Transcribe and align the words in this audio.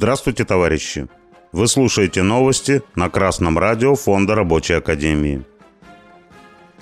Здравствуйте, 0.00 0.44
товарищи! 0.44 1.08
Вы 1.50 1.66
слушаете 1.66 2.22
новости 2.22 2.82
на 2.94 3.10
Красном 3.10 3.58
радио 3.58 3.96
Фонда 3.96 4.36
Рабочей 4.36 4.74
Академии. 4.74 5.42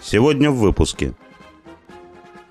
Сегодня 0.02 0.50
в 0.50 0.56
выпуске. 0.56 1.14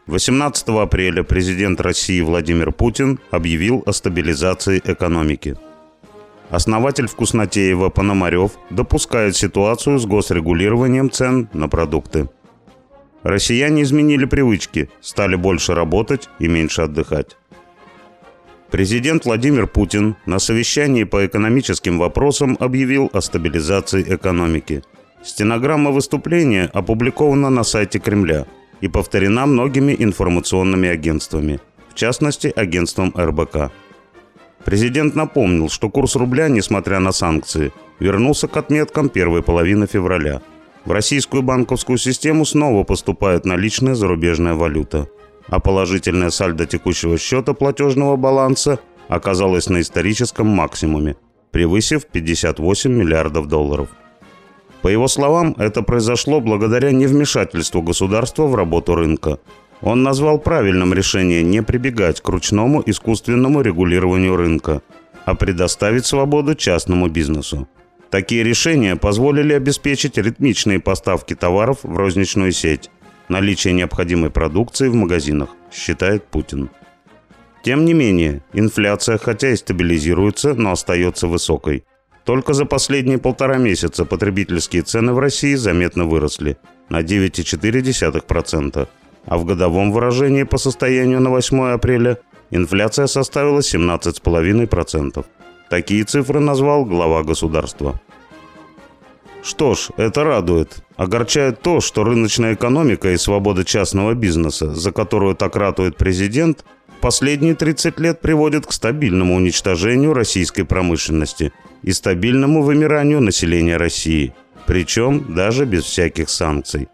18 0.07 0.69
апреля 0.69 1.21
президент 1.21 1.79
России 1.81 2.19
Владимир 2.19 2.71
Путин 2.71 3.19
объявил 3.29 3.83
о 3.85 3.91
стабилизации 3.91 4.81
экономики. 4.83 5.55
Основатель 6.49 7.05
вкуснотеева 7.05 7.89
Пономарев 7.89 8.53
допускает 8.71 9.35
ситуацию 9.35 9.99
с 9.99 10.07
госрегулированием 10.07 11.11
цен 11.11 11.47
на 11.53 11.69
продукты. 11.69 12.27
Россияне 13.21 13.83
изменили 13.83 14.25
привычки, 14.25 14.89
стали 14.99 15.35
больше 15.35 15.75
работать 15.75 16.27
и 16.39 16.47
меньше 16.47 16.81
отдыхать. 16.81 17.37
Президент 18.75 19.23
Владимир 19.23 19.67
Путин 19.67 20.17
на 20.25 20.37
совещании 20.37 21.05
по 21.05 21.25
экономическим 21.25 21.97
вопросам 21.97 22.57
объявил 22.59 23.09
о 23.13 23.21
стабилизации 23.21 24.03
экономики. 24.05 24.83
Стенограмма 25.23 25.91
выступления 25.91 26.69
опубликована 26.73 27.49
на 27.49 27.63
сайте 27.63 27.99
Кремля 27.99 28.45
и 28.81 28.89
повторена 28.89 29.45
многими 29.45 29.95
информационными 29.97 30.89
агентствами, 30.89 31.61
в 31.87 31.93
частности 31.93 32.51
агентством 32.53 33.13
РБК. 33.17 33.71
Президент 34.65 35.15
напомнил, 35.15 35.69
что 35.69 35.89
курс 35.89 36.17
рубля, 36.17 36.49
несмотря 36.49 36.99
на 36.99 37.13
санкции, 37.13 37.71
вернулся 38.01 38.49
к 38.49 38.57
отметкам 38.57 39.07
первой 39.07 39.41
половины 39.41 39.87
февраля. 39.87 40.41
В 40.83 40.91
российскую 40.91 41.43
банковскую 41.43 41.97
систему 41.97 42.43
снова 42.43 42.83
поступает 42.83 43.45
наличная 43.45 43.95
зарубежная 43.95 44.55
валюта– 44.55 45.07
а 45.47 45.59
положительное 45.59 46.29
сальдо 46.29 46.65
текущего 46.65 47.17
счета 47.17 47.53
платежного 47.53 48.15
баланса 48.15 48.79
оказалось 49.07 49.69
на 49.69 49.81
историческом 49.81 50.47
максимуме, 50.47 51.15
превысив 51.51 52.05
58 52.05 52.91
миллиардов 52.91 53.47
долларов. 53.47 53.89
По 54.81 54.87
его 54.87 55.07
словам, 55.07 55.55
это 55.57 55.81
произошло 55.81 56.41
благодаря 56.41 56.91
невмешательству 56.91 57.81
государства 57.81 58.45
в 58.45 58.55
работу 58.55 58.95
рынка. 58.95 59.39
Он 59.81 60.03
назвал 60.03 60.39
правильным 60.39 60.93
решение 60.93 61.43
не 61.43 61.61
прибегать 61.63 62.21
к 62.21 62.29
ручному 62.29 62.83
искусственному 62.85 63.61
регулированию 63.61 64.35
рынка, 64.35 64.81
а 65.25 65.33
предоставить 65.33 66.05
свободу 66.05 66.55
частному 66.55 67.07
бизнесу. 67.07 67.67
Такие 68.09 68.43
решения 68.43 68.95
позволили 68.95 69.53
обеспечить 69.53 70.17
ритмичные 70.17 70.79
поставки 70.79 71.35
товаров 71.35 71.79
в 71.83 71.97
розничную 71.97 72.51
сеть, 72.51 72.89
наличие 73.29 73.73
необходимой 73.73 74.29
продукции 74.29 74.87
в 74.87 74.95
магазинах, 74.95 75.49
считает 75.71 76.25
Путин. 76.25 76.69
Тем 77.63 77.85
не 77.85 77.93
менее, 77.93 78.43
инфляция 78.53 79.17
хотя 79.17 79.49
и 79.49 79.55
стабилизируется, 79.55 80.53
но 80.53 80.71
остается 80.71 81.27
высокой. 81.27 81.83
Только 82.23 82.53
за 82.53 82.65
последние 82.65 83.17
полтора 83.17 83.57
месяца 83.57 84.05
потребительские 84.05 84.83
цены 84.83 85.13
в 85.13 85.19
России 85.19 85.55
заметно 85.55 86.05
выросли 86.05 86.57
на 86.89 87.01
9,4%, 87.01 88.87
а 89.25 89.37
в 89.37 89.45
годовом 89.45 89.91
выражении 89.91 90.43
по 90.43 90.57
состоянию 90.57 91.19
на 91.21 91.31
8 91.31 91.73
апреля 91.73 92.19
инфляция 92.51 93.07
составила 93.07 93.59
17,5%. 93.59 95.25
Такие 95.69 96.03
цифры 96.03 96.39
назвал 96.39 96.85
глава 96.85 97.23
государства. 97.23 97.99
Что 99.41 99.73
ж, 99.73 99.89
это 99.97 100.23
радует. 100.23 100.84
Огорчает 100.97 101.61
то, 101.61 101.81
что 101.81 102.03
рыночная 102.05 102.53
экономика 102.53 103.11
и 103.11 103.17
свобода 103.17 103.65
частного 103.65 104.13
бизнеса, 104.13 104.73
за 104.73 104.93
которую 104.93 105.35
так 105.35 105.55
ратует 105.57 105.97
президент, 105.97 106.63
последние 107.01 107.53
30 107.53 107.99
лет 107.99 108.21
приводит 108.21 108.65
к 108.65 108.71
стабильному 108.71 109.35
уничтожению 109.35 110.13
российской 110.13 110.63
промышленности 110.63 111.51
и 111.81 111.91
стабильному 111.91 112.63
вымиранию 112.63 113.19
населения 113.19 113.75
России, 113.75 114.33
причем 114.65 115.35
даже 115.35 115.65
без 115.65 115.83
всяких 115.83 116.29
санкций. 116.29 116.87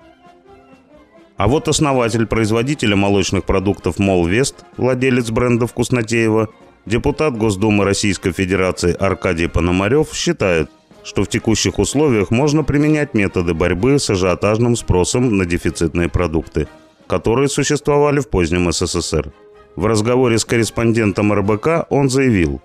А 1.38 1.48
вот 1.48 1.68
основатель 1.68 2.26
производителя 2.26 2.96
молочных 2.96 3.46
продуктов 3.46 4.00
Молвест, 4.00 4.66
владелец 4.78 5.30
бренда 5.30 5.68
Вкуснотеева, 5.68 6.50
депутат 6.88 7.38
Госдумы 7.38 7.86
Российской 7.86 8.32
Федерации 8.32 8.96
Аркадий 9.00 9.48
Пономарев 9.48 10.12
считает– 10.12 10.72
что 11.04 11.24
в 11.24 11.30
текущих 11.30 11.80
условиях 11.80 12.32
можно 12.32 12.64
применять 12.64 13.14
методы 13.14 13.54
борьбы 13.54 14.00
с 14.00 14.10
ажиотажным 14.10 14.76
спросом 14.76 15.38
на 15.38 15.46
дефицитные 15.46 16.10
продукты, 16.10 16.68
которые 17.08 17.50
существовали 17.50 18.20
в 18.20 18.30
позднем 18.30 18.72
СССР. 18.72 19.32
В 19.76 19.86
разговоре 19.86 20.38
с 20.38 20.46
корреспондентом 20.46 21.34
РБК 21.34 21.88
он 21.90 22.10
заявил, 22.10 22.62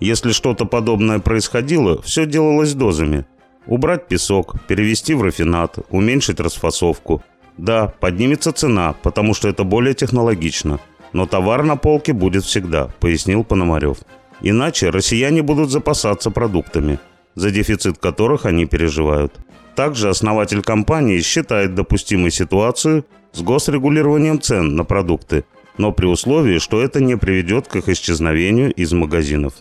если 0.00 0.32
что-то 0.32 0.66
подобное 0.66 1.18
происходило, 1.20 2.02
все 2.02 2.26
делалось 2.26 2.74
дозами. 2.74 3.24
Убрать 3.66 4.08
песок, 4.08 4.54
перевести 4.66 5.14
в 5.14 5.22
рафинат, 5.22 5.78
уменьшить 5.90 6.40
расфасовку. 6.40 7.22
Да, 7.56 7.94
поднимется 8.00 8.52
цена, 8.52 8.94
потому 9.02 9.34
что 9.34 9.48
это 9.48 9.64
более 9.64 9.94
технологично. 9.94 10.78
Но 11.12 11.26
товар 11.26 11.62
на 11.62 11.76
полке 11.76 12.12
будет 12.12 12.44
всегда, 12.44 12.90
пояснил 13.00 13.42
Пономарев. 13.42 13.98
Иначе 14.42 14.90
россияне 14.90 15.42
будут 15.42 15.70
запасаться 15.70 16.30
продуктами– 16.30 16.98
за 17.36 17.50
дефицит 17.50 17.98
которых 17.98 18.46
они 18.46 18.66
переживают. 18.66 19.38
Также 19.76 20.08
основатель 20.08 20.62
компании 20.62 21.20
считает 21.20 21.74
допустимой 21.74 22.32
ситуацию 22.32 23.04
с 23.32 23.42
госрегулированием 23.42 24.40
цен 24.40 24.74
на 24.74 24.84
продукты, 24.84 25.44
но 25.76 25.92
при 25.92 26.06
условии, 26.06 26.58
что 26.58 26.82
это 26.82 27.00
не 27.00 27.16
приведет 27.16 27.68
к 27.68 27.76
их 27.76 27.88
исчезновению 27.88 28.72
из 28.72 28.92
магазинов. 28.92 29.52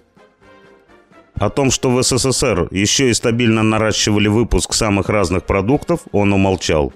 О 1.38 1.50
том, 1.50 1.70
что 1.70 1.92
в 1.92 2.02
СССР 2.02 2.70
еще 2.72 3.10
и 3.10 3.14
стабильно 3.14 3.62
наращивали 3.62 4.30
выпуск 4.30 4.74
самых 4.74 5.10
разных 5.10 5.44
продуктов, 5.44 6.00
он 6.14 6.32
умолчал. 6.32 6.94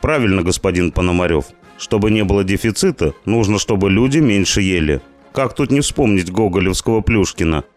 Правильно, 0.00 0.42
господин 0.42 0.92
Пономарев. 0.92 1.46
Чтобы 1.76 2.12
не 2.12 2.22
было 2.22 2.44
дефицита, 2.44 3.12
нужно, 3.24 3.58
чтобы 3.58 3.90
люди 3.90 4.18
меньше 4.18 4.60
ели. 4.60 5.00
Как 5.32 5.54
тут 5.54 5.72
не 5.72 5.80
вспомнить 5.80 6.30
гоголевского 6.30 7.00
Плюшкина– 7.00 7.64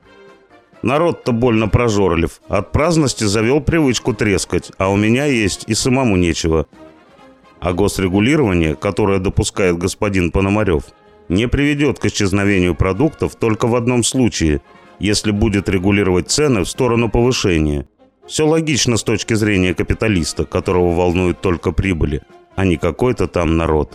Народ-то 0.83 1.31
больно 1.31 1.69
прожорлив. 1.69 2.41
От 2.49 2.73
праздности 2.73 3.23
завел 3.23 3.61
привычку 3.61 4.13
трескать, 4.13 4.71
а 4.77 4.89
у 4.89 4.97
меня 4.97 5.25
есть 5.25 5.63
и 5.67 5.73
самому 5.73 6.17
нечего. 6.17 6.67
А 7.61 7.71
госрегулирование, 7.71 8.75
которое 8.75 9.19
допускает 9.19 9.77
господин 9.77 10.29
Пономарев, 10.31 10.83
не 11.29 11.47
приведет 11.47 11.99
к 11.99 12.05
исчезновению 12.05 12.75
продуктов 12.75 13.35
только 13.35 13.67
в 13.67 13.75
одном 13.75 14.03
случае, 14.03 14.59
если 14.99 15.31
будет 15.31 15.69
регулировать 15.69 16.29
цены 16.29 16.65
в 16.65 16.69
сторону 16.69 17.09
повышения. 17.09 17.87
Все 18.27 18.45
логично 18.45 18.97
с 18.97 19.03
точки 19.03 19.35
зрения 19.35 19.73
капиталиста, 19.73 20.43
которого 20.43 20.93
волнуют 20.93 21.39
только 21.39 21.71
прибыли, 21.71 22.23
а 22.55 22.65
не 22.65 22.75
какой-то 22.75 23.27
там 23.27 23.55
народ. 23.55 23.93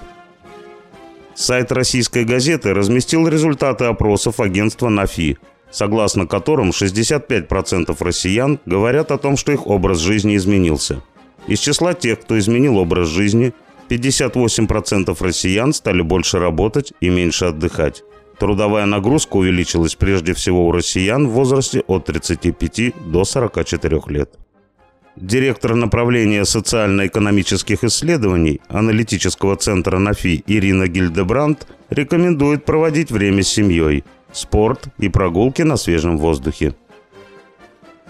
Сайт 1.34 1.70
российской 1.70 2.24
газеты 2.24 2.72
разместил 2.72 3.28
результаты 3.28 3.84
опросов 3.84 4.40
агентства 4.40 4.88
«Нафи», 4.88 5.38
согласно 5.70 6.26
которым 6.26 6.70
65% 6.70 7.96
россиян 8.00 8.58
говорят 8.66 9.10
о 9.10 9.18
том, 9.18 9.36
что 9.36 9.52
их 9.52 9.66
образ 9.66 9.98
жизни 9.98 10.36
изменился. 10.36 11.02
Из 11.46 11.58
числа 11.60 11.94
тех, 11.94 12.20
кто 12.20 12.38
изменил 12.38 12.78
образ 12.78 13.08
жизни, 13.08 13.52
58% 13.88 15.16
россиян 15.20 15.72
стали 15.72 16.02
больше 16.02 16.38
работать 16.38 16.92
и 17.00 17.08
меньше 17.08 17.46
отдыхать. 17.46 18.02
Трудовая 18.38 18.86
нагрузка 18.86 19.36
увеличилась 19.36 19.94
прежде 19.94 20.32
всего 20.34 20.68
у 20.68 20.72
россиян 20.72 21.26
в 21.26 21.30
возрасте 21.30 21.82
от 21.86 22.04
35 22.04 22.94
до 23.10 23.24
44 23.24 24.02
лет. 24.08 24.30
Директор 25.16 25.74
направления 25.74 26.44
социально-экономических 26.44 27.82
исследований 27.82 28.60
аналитического 28.68 29.56
центра 29.56 29.98
НАФИ 29.98 30.44
Ирина 30.46 30.86
Гильдебранд 30.86 31.66
рекомендует 31.90 32.64
проводить 32.64 33.10
время 33.10 33.42
с 33.42 33.48
семьей– 33.48 34.04
спорт 34.32 34.88
и 34.98 35.08
прогулки 35.08 35.62
на 35.62 35.76
свежем 35.76 36.18
воздухе. 36.18 36.74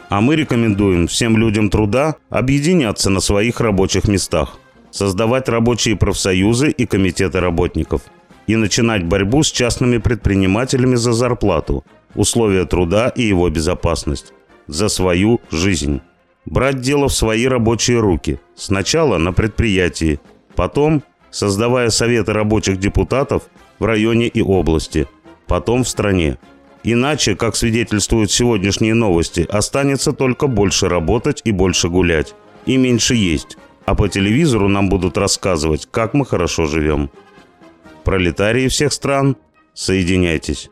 А 0.08 0.20
мы 0.20 0.36
рекомендуем 0.36 1.06
всем 1.06 1.36
людям 1.36 1.68
труда 1.68 2.16
объединяться 2.30 3.10
на 3.10 3.20
своих 3.20 3.60
рабочих 3.60 4.08
местах, 4.08 4.58
создавать 4.90 5.48
рабочие 5.48 5.96
профсоюзы 5.96 6.70
и 6.70 6.86
комитеты 6.86 7.40
работников 7.40 8.02
и 8.46 8.56
начинать 8.56 9.04
борьбу 9.04 9.42
с 9.42 9.50
частными 9.50 9.98
предпринимателями 9.98 10.94
за 10.94 11.12
зарплату, 11.12 11.84
условия 12.14 12.64
труда 12.64 13.08
и 13.08 13.22
его 13.22 13.50
безопасность, 13.50 14.32
за 14.66 14.88
свою 14.88 15.40
жизнь. 15.50 16.00
Брать 16.46 16.80
дело 16.80 17.08
в 17.08 17.12
свои 17.12 17.46
рабочие 17.46 18.00
руки, 18.00 18.40
сначала 18.56 19.18
на 19.18 19.34
предприятии, 19.34 20.18
потом 20.54 21.02
создавая 21.30 21.90
советы 21.90 22.32
рабочих 22.32 22.78
депутатов 22.78 23.42
в 23.78 23.84
районе 23.84 24.28
и 24.28 24.40
области– 24.40 25.06
потом 25.48 25.82
в 25.82 25.88
стране. 25.88 26.38
Иначе, 26.84 27.34
как 27.34 27.56
свидетельствуют 27.56 28.30
сегодняшние 28.30 28.94
новости, 28.94 29.46
останется 29.48 30.12
только 30.12 30.46
больше 30.46 30.88
работать 30.88 31.42
и 31.44 31.50
больше 31.50 31.88
гулять, 31.88 32.34
и 32.66 32.76
меньше 32.76 33.14
есть. 33.14 33.56
А 33.84 33.94
по 33.94 34.08
телевизору 34.08 34.68
нам 34.68 34.88
будут 34.88 35.18
рассказывать, 35.18 35.88
как 35.90 36.14
мы 36.14 36.24
хорошо 36.24 36.66
живем. 36.66 37.10
Пролетарии 38.04 38.68
всех 38.68 38.92
стран, 38.92 39.36
соединяйтесь. 39.74 40.70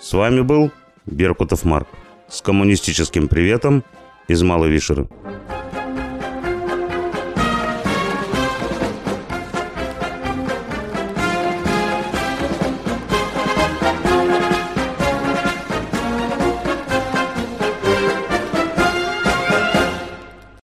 С 0.00 0.12
вами 0.12 0.40
был 0.40 0.72
Беркутов 1.06 1.64
Марк 1.64 1.88
с 2.28 2.40
коммунистическим 2.42 3.28
приветом 3.28 3.84
из 4.28 4.42
Малой 4.42 4.70
Вишеры. 4.70 5.08